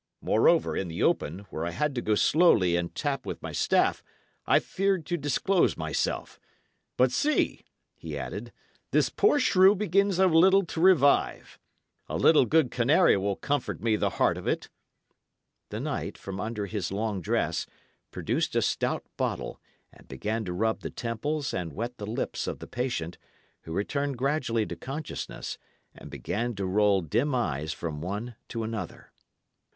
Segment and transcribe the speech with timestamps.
[0.23, 4.01] Moreover, in the open, where I had to go slowly and tap with my staff,
[4.47, 6.39] I feared to disclose myself.
[6.97, 8.51] But see," he added,
[8.89, 11.59] "this poor shrew begins a little to revive.
[12.09, 14.69] A little good canary will comfort me the heart of it."
[15.69, 17.67] The knight, from under his long dress,
[18.09, 19.61] produced a stout bottle,
[19.93, 23.19] and began to rub the temples and wet the lips of the patient,
[23.65, 25.59] who returned gradually to consciousness,
[25.93, 29.11] and began to roll dim eyes from one to another.